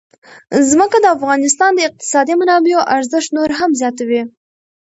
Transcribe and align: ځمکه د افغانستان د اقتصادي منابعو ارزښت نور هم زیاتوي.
ځمکه 0.71 0.97
د 1.01 1.05
افغانستان 1.17 1.71
د 1.75 1.79
اقتصادي 1.89 2.33
منابعو 2.41 2.87
ارزښت 2.97 3.29
نور 3.37 3.49
هم 3.59 3.71
زیاتوي. 3.81 4.21